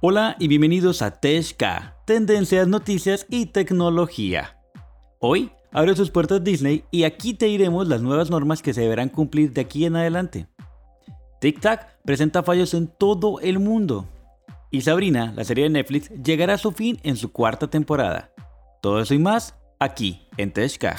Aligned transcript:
Hola 0.00 0.36
y 0.38 0.46
bienvenidos 0.46 1.02
a 1.02 1.10
Teshka, 1.10 1.96
Tendencias, 2.04 2.68
Noticias 2.68 3.26
y 3.28 3.46
Tecnología. 3.46 4.56
Hoy 5.18 5.50
abre 5.72 5.96
sus 5.96 6.12
puertas 6.12 6.44
Disney 6.44 6.84
y 6.92 7.02
aquí 7.02 7.34
te 7.34 7.46
diremos 7.46 7.88
las 7.88 8.00
nuevas 8.00 8.30
normas 8.30 8.62
que 8.62 8.72
se 8.72 8.82
deberán 8.82 9.08
cumplir 9.08 9.52
de 9.52 9.62
aquí 9.62 9.86
en 9.86 9.96
adelante. 9.96 10.46
TikTok 11.40 11.80
presenta 12.04 12.44
fallos 12.44 12.74
en 12.74 12.86
todo 12.86 13.40
el 13.40 13.58
mundo. 13.58 14.06
Y 14.70 14.82
Sabrina, 14.82 15.32
la 15.34 15.42
serie 15.42 15.64
de 15.64 15.70
Netflix, 15.70 16.10
llegará 16.22 16.54
a 16.54 16.58
su 16.58 16.70
fin 16.70 17.00
en 17.02 17.16
su 17.16 17.32
cuarta 17.32 17.66
temporada. 17.66 18.30
Todo 18.80 19.00
eso 19.00 19.14
y 19.14 19.18
más 19.18 19.56
aquí 19.80 20.28
en 20.36 20.52
Teshka. 20.52 20.94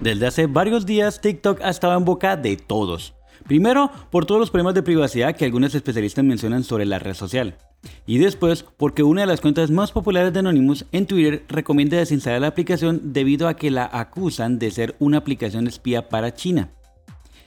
Desde 0.00 0.28
hace 0.28 0.46
varios 0.46 0.86
días 0.86 1.20
TikTok 1.20 1.60
ha 1.60 1.70
estado 1.70 1.98
en 1.98 2.04
boca 2.04 2.36
de 2.36 2.56
todos 2.56 3.14
Primero, 3.50 3.90
por 4.12 4.26
todos 4.26 4.38
los 4.38 4.48
problemas 4.48 4.74
de 4.74 4.84
privacidad 4.84 5.34
que 5.34 5.44
algunos 5.44 5.74
especialistas 5.74 6.24
mencionan 6.24 6.62
sobre 6.62 6.86
la 6.86 7.00
red 7.00 7.14
social. 7.14 7.56
Y 8.06 8.18
después, 8.18 8.64
porque 8.76 9.02
una 9.02 9.22
de 9.22 9.26
las 9.26 9.40
cuentas 9.40 9.72
más 9.72 9.90
populares 9.90 10.32
de 10.32 10.38
Anonymous 10.38 10.84
en 10.92 11.04
Twitter 11.04 11.44
recomienda 11.48 11.96
desinstalar 11.96 12.42
la 12.42 12.46
aplicación 12.46 13.12
debido 13.12 13.48
a 13.48 13.56
que 13.56 13.72
la 13.72 13.90
acusan 13.92 14.60
de 14.60 14.70
ser 14.70 14.94
una 15.00 15.18
aplicación 15.18 15.66
espía 15.66 16.08
para 16.08 16.32
China. 16.32 16.70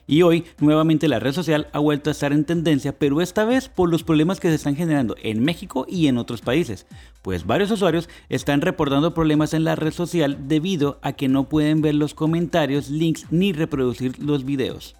Y 0.05 0.23
hoy, 0.23 0.43
nuevamente 0.59 1.07
la 1.07 1.21
red 1.21 1.31
social 1.31 1.69
ha 1.71 1.79
vuelto 1.79 2.09
a 2.09 2.11
estar 2.11 2.33
en 2.33 2.43
tendencia, 2.43 2.99
pero 2.99 3.21
esta 3.21 3.45
vez 3.45 3.69
por 3.69 3.89
los 3.89 4.03
problemas 4.03 4.41
que 4.41 4.49
se 4.49 4.55
están 4.55 4.75
generando 4.75 5.15
en 5.23 5.41
México 5.41 5.85
y 5.87 6.07
en 6.07 6.17
otros 6.17 6.41
países, 6.41 6.85
pues 7.21 7.45
varios 7.45 7.71
usuarios 7.71 8.09
están 8.27 8.59
reportando 8.59 9.13
problemas 9.13 9.53
en 9.53 9.63
la 9.63 9.77
red 9.77 9.93
social 9.93 10.49
debido 10.49 10.99
a 11.01 11.13
que 11.13 11.29
no 11.29 11.47
pueden 11.47 11.81
ver 11.81 11.95
los 11.95 12.13
comentarios, 12.13 12.89
links 12.89 13.27
ni 13.31 13.53
reproducir 13.53 14.21
los 14.21 14.43
videos. 14.43 14.97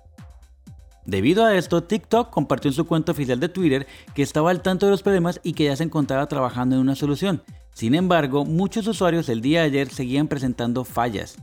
Debido 1.06 1.46
a 1.46 1.56
esto, 1.56 1.84
TikTok 1.84 2.30
compartió 2.30 2.70
en 2.70 2.76
su 2.76 2.86
cuenta 2.86 3.12
oficial 3.12 3.40
de 3.40 3.50
Twitter 3.50 3.88
que 4.14 4.24
estaba 4.24 4.52
al 4.52 4.62
tanto 4.62 4.86
de 4.86 4.92
los 4.92 5.04
problemas 5.04 5.42
y 5.44 5.54
que 5.54 5.66
ya 5.66 5.76
se 5.76 5.84
encontraba 5.84 6.28
trabajando 6.28 6.76
en 6.76 6.82
una 6.82 6.96
solución. 6.96 7.44
Sin 7.74 7.96
embargo, 7.96 8.46
muchos 8.46 8.88
usuarios 8.88 9.28
el 9.30 9.42
día 9.42 9.62
de 9.62 9.66
ayer 9.68 9.90
seguían 9.90 10.28
presentando 10.28 10.86
fallas. 10.86 11.38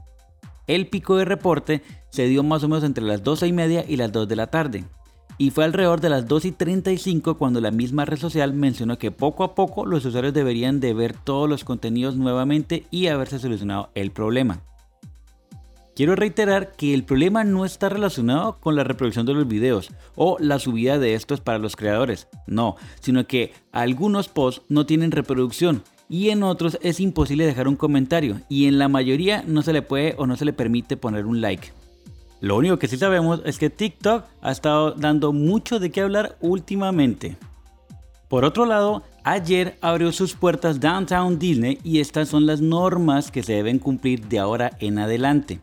El 0.66 0.86
pico 0.86 1.16
de 1.16 1.24
reporte 1.24 1.82
se 2.10 2.26
dio 2.26 2.42
más 2.42 2.62
o 2.62 2.68
menos 2.68 2.84
entre 2.84 3.04
las 3.04 3.22
12 3.22 3.48
y 3.48 3.52
media 3.52 3.84
y 3.86 3.96
las 3.96 4.12
2 4.12 4.28
de 4.28 4.36
la 4.36 4.46
tarde. 4.46 4.84
Y 5.36 5.50
fue 5.50 5.64
alrededor 5.64 6.00
de 6.00 6.10
las 6.10 6.26
2 6.26 6.44
y 6.44 6.52
35 6.52 7.36
cuando 7.36 7.60
la 7.60 7.70
misma 7.70 8.04
red 8.04 8.18
social 8.18 8.52
mencionó 8.52 8.98
que 8.98 9.10
poco 9.10 9.42
a 9.42 9.54
poco 9.54 9.84
los 9.84 10.04
usuarios 10.04 10.34
deberían 10.34 10.80
de 10.80 10.94
ver 10.94 11.14
todos 11.14 11.48
los 11.48 11.64
contenidos 11.64 12.16
nuevamente 12.16 12.86
y 12.90 13.08
haberse 13.08 13.38
solucionado 13.38 13.90
el 13.94 14.12
problema. 14.12 14.62
Quiero 15.94 16.14
reiterar 16.14 16.72
que 16.76 16.94
el 16.94 17.04
problema 17.04 17.42
no 17.42 17.64
está 17.64 17.88
relacionado 17.88 18.58
con 18.60 18.76
la 18.76 18.84
reproducción 18.84 19.26
de 19.26 19.34
los 19.34 19.48
videos 19.48 19.90
o 20.14 20.36
la 20.38 20.58
subida 20.58 20.98
de 20.98 21.14
estos 21.14 21.40
para 21.40 21.58
los 21.58 21.74
creadores, 21.74 22.28
no, 22.46 22.76
sino 23.00 23.26
que 23.26 23.52
algunos 23.72 24.28
posts 24.28 24.62
no 24.68 24.86
tienen 24.86 25.10
reproducción 25.10 25.82
y 26.08 26.30
en 26.30 26.42
otros 26.42 26.78
es 26.82 27.00
imposible 27.00 27.44
dejar 27.44 27.66
un 27.66 27.76
comentario 27.76 28.40
y 28.48 28.66
en 28.66 28.78
la 28.78 28.88
mayoría 28.88 29.42
no 29.46 29.62
se 29.62 29.72
le 29.72 29.82
puede 29.82 30.14
o 30.16 30.26
no 30.26 30.36
se 30.36 30.44
le 30.44 30.52
permite 30.52 30.96
poner 30.96 31.26
un 31.26 31.40
like. 31.40 31.72
Lo 32.40 32.56
único 32.56 32.78
que 32.78 32.88
sí 32.88 32.96
sabemos 32.96 33.42
es 33.44 33.58
que 33.58 33.68
TikTok 33.68 34.24
ha 34.40 34.52
estado 34.52 34.92
dando 34.92 35.32
mucho 35.32 35.80
de 35.80 35.90
qué 35.90 36.00
hablar 36.00 36.38
últimamente. 36.40 37.36
Por 38.28 38.44
otro 38.44 38.64
lado, 38.64 39.02
ayer 39.24 39.76
abrió 39.82 40.12
sus 40.12 40.34
puertas 40.34 40.80
Downtown 40.80 41.38
Disney 41.38 41.78
y 41.82 41.98
estas 41.98 42.28
son 42.28 42.46
las 42.46 42.60
normas 42.60 43.32
que 43.32 43.42
se 43.42 43.54
deben 43.54 43.80
cumplir 43.80 44.28
de 44.28 44.38
ahora 44.38 44.70
en 44.78 45.00
adelante 45.00 45.60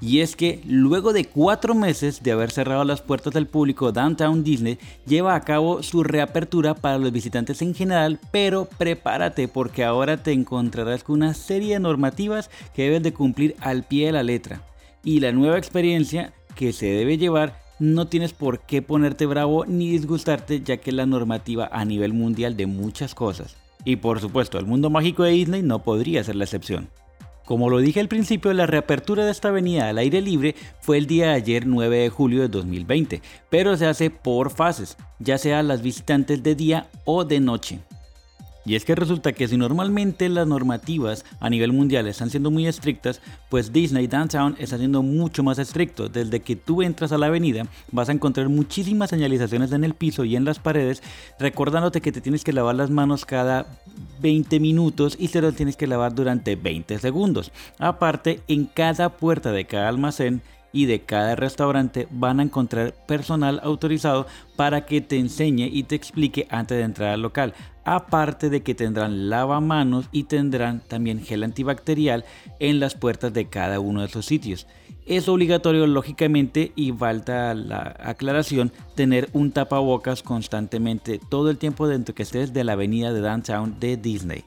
y 0.00 0.20
es 0.20 0.36
que 0.36 0.60
luego 0.66 1.12
de 1.12 1.24
cuatro 1.24 1.74
meses 1.74 2.22
de 2.22 2.32
haber 2.32 2.50
cerrado 2.50 2.84
las 2.84 3.02
puertas 3.02 3.34
al 3.36 3.46
público, 3.46 3.92
Downtown 3.92 4.44
Disney 4.44 4.78
lleva 5.06 5.34
a 5.34 5.40
cabo 5.40 5.82
su 5.82 6.04
reapertura 6.04 6.74
para 6.74 6.98
los 6.98 7.12
visitantes 7.12 7.62
en 7.62 7.74
general, 7.74 8.20
pero 8.30 8.68
prepárate 8.78 9.48
porque 9.48 9.84
ahora 9.84 10.22
te 10.22 10.32
encontrarás 10.32 11.02
con 11.02 11.16
una 11.16 11.34
serie 11.34 11.74
de 11.74 11.80
normativas 11.80 12.50
que 12.74 12.84
debes 12.84 13.02
de 13.02 13.12
cumplir 13.12 13.56
al 13.60 13.84
pie 13.84 14.06
de 14.06 14.12
la 14.12 14.22
letra. 14.22 14.62
Y 15.02 15.20
la 15.20 15.32
nueva 15.32 15.58
experiencia 15.58 16.32
que 16.54 16.72
se 16.72 16.86
debe 16.86 17.18
llevar 17.18 17.60
no 17.78 18.08
tienes 18.08 18.32
por 18.32 18.60
qué 18.60 18.82
ponerte 18.82 19.26
bravo 19.26 19.64
ni 19.64 19.90
disgustarte 19.90 20.60
ya 20.62 20.78
que 20.78 20.90
es 20.90 20.96
la 20.96 21.06
normativa 21.06 21.68
a 21.72 21.84
nivel 21.84 22.12
mundial 22.12 22.56
de 22.56 22.66
muchas 22.66 23.14
cosas. 23.14 23.56
Y 23.84 23.96
por 23.96 24.20
supuesto, 24.20 24.58
el 24.58 24.66
mundo 24.66 24.90
mágico 24.90 25.22
de 25.22 25.30
Disney 25.30 25.62
no 25.62 25.82
podría 25.82 26.22
ser 26.24 26.36
la 26.36 26.44
excepción. 26.44 26.88
Como 27.48 27.70
lo 27.70 27.78
dije 27.78 27.98
al 27.98 28.08
principio, 28.08 28.52
la 28.52 28.66
reapertura 28.66 29.24
de 29.24 29.30
esta 29.30 29.48
avenida 29.48 29.88
al 29.88 29.96
aire 29.96 30.20
libre 30.20 30.54
fue 30.82 30.98
el 30.98 31.06
día 31.06 31.28
de 31.28 31.32
ayer 31.32 31.66
9 31.66 31.96
de 31.96 32.10
julio 32.10 32.42
de 32.42 32.48
2020, 32.48 33.22
pero 33.48 33.74
se 33.78 33.86
hace 33.86 34.10
por 34.10 34.50
fases, 34.50 34.98
ya 35.18 35.38
sea 35.38 35.62
las 35.62 35.80
visitantes 35.80 36.42
de 36.42 36.54
día 36.54 36.88
o 37.06 37.24
de 37.24 37.40
noche. 37.40 37.78
Y 38.68 38.74
es 38.74 38.84
que 38.84 38.94
resulta 38.94 39.32
que 39.32 39.48
si 39.48 39.56
normalmente 39.56 40.28
las 40.28 40.46
normativas 40.46 41.24
a 41.40 41.48
nivel 41.48 41.72
mundial 41.72 42.06
están 42.06 42.28
siendo 42.28 42.50
muy 42.50 42.66
estrictas, 42.66 43.22
pues 43.48 43.72
Disney 43.72 44.08
Downtown 44.08 44.56
está 44.58 44.76
siendo 44.76 45.02
mucho 45.02 45.42
más 45.42 45.58
estricto. 45.58 46.10
Desde 46.10 46.40
que 46.40 46.54
tú 46.54 46.82
entras 46.82 47.10
a 47.12 47.16
la 47.16 47.28
avenida 47.28 47.66
vas 47.92 48.10
a 48.10 48.12
encontrar 48.12 48.50
muchísimas 48.50 49.08
señalizaciones 49.08 49.72
en 49.72 49.84
el 49.84 49.94
piso 49.94 50.22
y 50.26 50.36
en 50.36 50.44
las 50.44 50.58
paredes 50.58 51.02
recordándote 51.38 52.02
que 52.02 52.12
te 52.12 52.20
tienes 52.20 52.44
que 52.44 52.52
lavar 52.52 52.74
las 52.74 52.90
manos 52.90 53.24
cada 53.24 53.64
20 54.20 54.60
minutos 54.60 55.16
y 55.18 55.28
se 55.28 55.40
lo 55.40 55.52
tienes 55.52 55.78
que 55.78 55.86
lavar 55.86 56.14
durante 56.14 56.54
20 56.54 56.98
segundos. 56.98 57.52
Aparte, 57.78 58.42
en 58.48 58.66
cada 58.66 59.16
puerta 59.16 59.50
de 59.50 59.64
cada 59.64 59.88
almacén 59.88 60.42
y 60.78 60.86
de 60.86 61.00
cada 61.00 61.34
restaurante 61.34 62.06
van 62.08 62.38
a 62.38 62.44
encontrar 62.44 62.94
personal 63.04 63.60
autorizado 63.64 64.28
para 64.54 64.86
que 64.86 65.00
te 65.00 65.18
enseñe 65.18 65.68
y 65.72 65.82
te 65.82 65.96
explique 65.96 66.46
antes 66.50 66.78
de 66.78 66.84
entrar 66.84 67.14
al 67.14 67.22
local. 67.22 67.52
Aparte 67.84 68.48
de 68.48 68.62
que 68.62 68.76
tendrán 68.76 69.28
lavamanos 69.28 70.08
y 70.12 70.24
tendrán 70.24 70.78
también 70.78 71.20
gel 71.20 71.42
antibacterial 71.42 72.24
en 72.60 72.78
las 72.78 72.94
puertas 72.94 73.32
de 73.32 73.48
cada 73.48 73.80
uno 73.80 74.02
de 74.02 74.06
esos 74.06 74.24
sitios. 74.24 74.68
Es 75.04 75.28
obligatorio 75.28 75.84
lógicamente 75.88 76.70
y 76.76 76.92
falta 76.92 77.54
la 77.54 77.96
aclaración 77.98 78.70
tener 78.94 79.30
un 79.32 79.50
tapabocas 79.50 80.22
constantemente 80.22 81.18
todo 81.28 81.50
el 81.50 81.58
tiempo 81.58 81.88
dentro 81.88 82.14
que 82.14 82.22
estés 82.22 82.52
de 82.52 82.62
la 82.62 82.74
avenida 82.74 83.12
de 83.12 83.20
downtown 83.20 83.80
de 83.80 83.96
Disney. 83.96 84.44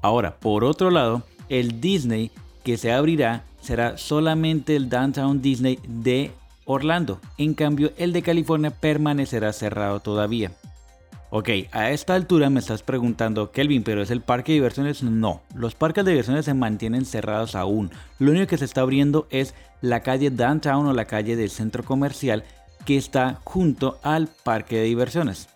Ahora, 0.00 0.40
por 0.40 0.64
otro 0.64 0.90
lado, 0.90 1.22
el 1.50 1.82
Disney 1.82 2.30
que 2.64 2.78
se 2.78 2.92
abrirá 2.92 3.44
será 3.60 3.98
solamente 3.98 4.76
el 4.76 4.88
Downtown 4.88 5.42
Disney 5.42 5.78
de 5.86 6.32
Orlando. 6.64 7.20
En 7.38 7.54
cambio, 7.54 7.92
el 7.96 8.12
de 8.12 8.22
California 8.22 8.70
permanecerá 8.70 9.52
cerrado 9.52 10.00
todavía. 10.00 10.52
Ok, 11.32 11.48
a 11.70 11.90
esta 11.92 12.16
altura 12.16 12.50
me 12.50 12.58
estás 12.58 12.82
preguntando, 12.82 13.52
Kelvin, 13.52 13.84
¿pero 13.84 14.02
es 14.02 14.10
el 14.10 14.20
parque 14.20 14.50
de 14.50 14.56
diversiones? 14.56 15.04
No, 15.04 15.42
los 15.54 15.76
parques 15.76 16.04
de 16.04 16.10
diversiones 16.10 16.44
se 16.44 16.54
mantienen 16.54 17.04
cerrados 17.04 17.54
aún. 17.54 17.92
Lo 18.18 18.32
único 18.32 18.48
que 18.48 18.58
se 18.58 18.64
está 18.64 18.80
abriendo 18.80 19.28
es 19.30 19.54
la 19.80 20.00
calle 20.00 20.30
Downtown 20.30 20.86
o 20.86 20.92
la 20.92 21.04
calle 21.04 21.36
del 21.36 21.50
centro 21.50 21.84
comercial 21.84 22.42
que 22.84 22.96
está 22.96 23.38
junto 23.44 24.00
al 24.02 24.28
parque 24.42 24.76
de 24.78 24.84
diversiones. 24.84 25.48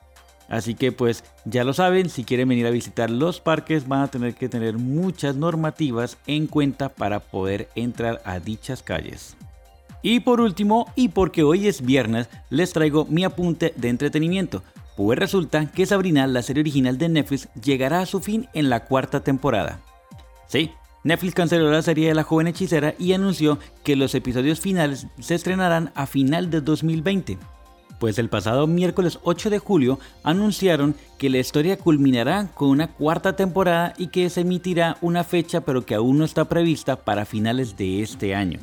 Así 0.54 0.76
que 0.76 0.92
pues 0.92 1.24
ya 1.44 1.64
lo 1.64 1.74
saben, 1.74 2.08
si 2.08 2.22
quieren 2.22 2.48
venir 2.48 2.64
a 2.68 2.70
visitar 2.70 3.10
los 3.10 3.40
parques 3.40 3.88
van 3.88 4.02
a 4.02 4.08
tener 4.08 4.36
que 4.36 4.48
tener 4.48 4.78
muchas 4.78 5.34
normativas 5.34 6.16
en 6.28 6.46
cuenta 6.46 6.90
para 6.90 7.18
poder 7.18 7.68
entrar 7.74 8.22
a 8.24 8.38
dichas 8.38 8.80
calles. 8.80 9.36
Y 10.00 10.20
por 10.20 10.40
último, 10.40 10.86
y 10.94 11.08
porque 11.08 11.42
hoy 11.42 11.66
es 11.66 11.84
viernes, 11.84 12.28
les 12.50 12.72
traigo 12.72 13.04
mi 13.06 13.24
apunte 13.24 13.74
de 13.74 13.88
entretenimiento. 13.88 14.62
Pues 14.96 15.18
resulta 15.18 15.72
que 15.72 15.86
Sabrina, 15.86 16.24
la 16.28 16.42
serie 16.42 16.60
original 16.60 16.98
de 16.98 17.08
Netflix, 17.08 17.48
llegará 17.60 17.98
a 17.98 18.06
su 18.06 18.20
fin 18.20 18.46
en 18.54 18.70
la 18.70 18.84
cuarta 18.84 19.24
temporada. 19.24 19.80
Sí, 20.46 20.70
Netflix 21.02 21.34
canceló 21.34 21.68
la 21.68 21.82
serie 21.82 22.06
de 22.06 22.14
la 22.14 22.22
joven 22.22 22.46
hechicera 22.46 22.94
y 22.96 23.12
anunció 23.12 23.58
que 23.82 23.96
los 23.96 24.14
episodios 24.14 24.60
finales 24.60 25.08
se 25.18 25.34
estrenarán 25.34 25.90
a 25.96 26.06
final 26.06 26.48
de 26.48 26.60
2020 26.60 27.38
pues 27.98 28.18
el 28.18 28.28
pasado 28.28 28.66
miércoles 28.66 29.18
8 29.22 29.50
de 29.50 29.58
julio 29.58 29.98
anunciaron 30.22 30.94
que 31.18 31.30
la 31.30 31.38
historia 31.38 31.78
culminará 31.78 32.48
con 32.54 32.68
una 32.68 32.88
cuarta 32.88 33.36
temporada 33.36 33.94
y 33.96 34.08
que 34.08 34.28
se 34.30 34.42
emitirá 34.42 34.96
una 35.00 35.24
fecha 35.24 35.62
pero 35.62 35.86
que 35.86 35.94
aún 35.94 36.18
no 36.18 36.24
está 36.24 36.46
prevista 36.46 36.96
para 36.96 37.24
finales 37.24 37.76
de 37.76 38.02
este 38.02 38.34
año. 38.34 38.60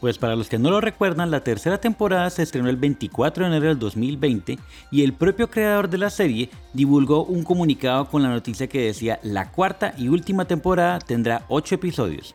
Pues 0.00 0.18
para 0.18 0.36
los 0.36 0.48
que 0.48 0.58
no 0.58 0.70
lo 0.70 0.80
recuerdan, 0.80 1.30
la 1.30 1.40
tercera 1.40 1.78
temporada 1.78 2.28
se 2.30 2.42
estrenó 2.42 2.68
el 2.68 2.76
24 2.76 3.44
de 3.44 3.50
enero 3.50 3.68
del 3.68 3.78
2020 3.78 4.58
y 4.90 5.02
el 5.02 5.14
propio 5.14 5.48
creador 5.48 5.88
de 5.88 5.98
la 5.98 6.10
serie 6.10 6.50
divulgó 6.74 7.24
un 7.24 7.44
comunicado 7.44 8.08
con 8.08 8.22
la 8.22 8.28
noticia 8.28 8.66
que 8.66 8.84
decía 8.84 9.18
la 9.22 9.50
cuarta 9.50 9.94
y 9.96 10.08
última 10.08 10.44
temporada 10.44 10.98
tendrá 10.98 11.44
8 11.48 11.76
episodios. 11.76 12.34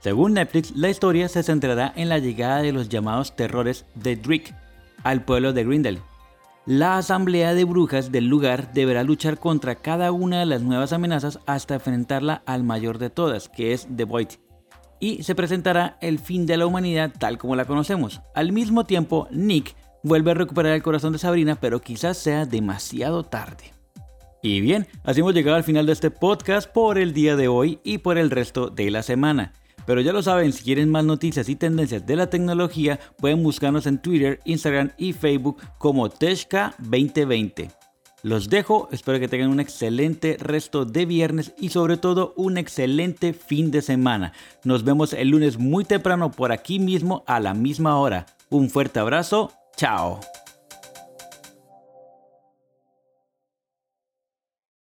Según 0.00 0.34
Netflix, 0.34 0.72
la 0.76 0.90
historia 0.90 1.28
se 1.28 1.42
centrará 1.42 1.92
en 1.96 2.08
la 2.08 2.18
llegada 2.18 2.60
de 2.60 2.72
los 2.72 2.88
llamados 2.90 3.36
terrores 3.36 3.86
de 3.94 4.16
Drake, 4.16 4.54
al 5.04 5.24
pueblo 5.24 5.52
de 5.52 5.64
Grindel. 5.64 6.00
La 6.66 6.96
asamblea 6.96 7.54
de 7.54 7.64
brujas 7.64 8.10
del 8.10 8.26
lugar 8.26 8.72
deberá 8.72 9.04
luchar 9.04 9.38
contra 9.38 9.74
cada 9.74 10.12
una 10.12 10.40
de 10.40 10.46
las 10.46 10.62
nuevas 10.62 10.94
amenazas 10.94 11.38
hasta 11.46 11.74
enfrentarla 11.74 12.42
al 12.46 12.64
mayor 12.64 12.96
de 12.96 13.10
todas, 13.10 13.50
que 13.50 13.74
es 13.74 13.86
The 13.94 14.04
Void. 14.04 14.28
Y 14.98 15.22
se 15.22 15.34
presentará 15.34 15.98
el 16.00 16.18
fin 16.18 16.46
de 16.46 16.56
la 16.56 16.66
humanidad 16.66 17.12
tal 17.18 17.36
como 17.36 17.54
la 17.54 17.66
conocemos. 17.66 18.22
Al 18.34 18.52
mismo 18.52 18.86
tiempo, 18.86 19.28
Nick 19.30 19.76
vuelve 20.02 20.30
a 20.30 20.34
recuperar 20.34 20.72
el 20.72 20.82
corazón 20.82 21.12
de 21.12 21.18
Sabrina, 21.18 21.56
pero 21.60 21.82
quizás 21.82 22.16
sea 22.16 22.46
demasiado 22.46 23.24
tarde. 23.24 23.74
Y 24.42 24.60
bien, 24.60 24.86
así 25.04 25.20
hemos 25.20 25.34
llegado 25.34 25.56
al 25.56 25.64
final 25.64 25.86
de 25.86 25.92
este 25.92 26.10
podcast 26.10 26.70
por 26.70 26.98
el 26.98 27.12
día 27.12 27.36
de 27.36 27.48
hoy 27.48 27.80
y 27.84 27.98
por 27.98 28.16
el 28.16 28.30
resto 28.30 28.68
de 28.68 28.90
la 28.90 29.02
semana. 29.02 29.52
Pero 29.86 30.00
ya 30.00 30.12
lo 30.12 30.22
saben, 30.22 30.52
si 30.52 30.64
quieren 30.64 30.90
más 30.90 31.04
noticias 31.04 31.48
y 31.48 31.56
tendencias 31.56 32.06
de 32.06 32.16
la 32.16 32.28
tecnología, 32.28 32.98
pueden 33.18 33.42
buscarnos 33.42 33.86
en 33.86 33.98
Twitter, 33.98 34.40
Instagram 34.44 34.92
y 34.96 35.12
Facebook 35.12 35.62
como 35.78 36.08
Teshka2020. 36.08 37.70
Los 38.22 38.48
dejo, 38.48 38.88
espero 38.90 39.20
que 39.20 39.28
tengan 39.28 39.50
un 39.50 39.60
excelente 39.60 40.38
resto 40.40 40.86
de 40.86 41.04
viernes 41.04 41.52
y 41.58 41.68
sobre 41.68 41.98
todo 41.98 42.32
un 42.38 42.56
excelente 42.56 43.34
fin 43.34 43.70
de 43.70 43.82
semana. 43.82 44.32
Nos 44.64 44.82
vemos 44.82 45.12
el 45.12 45.28
lunes 45.28 45.58
muy 45.58 45.84
temprano 45.84 46.30
por 46.30 46.50
aquí 46.50 46.78
mismo 46.78 47.22
a 47.26 47.38
la 47.38 47.52
misma 47.52 47.98
hora. 47.98 48.24
Un 48.48 48.70
fuerte 48.70 48.98
abrazo, 48.98 49.52
chao. 49.76 50.20